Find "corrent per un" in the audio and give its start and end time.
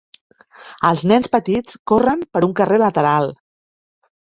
1.95-2.59